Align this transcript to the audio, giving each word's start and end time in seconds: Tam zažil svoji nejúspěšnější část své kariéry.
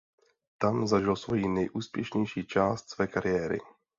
Tam 0.57 0.87
zažil 0.87 1.15
svoji 1.15 1.47
nejúspěšnější 1.49 2.45
část 2.45 2.89
své 2.89 3.07
kariéry. 3.07 3.59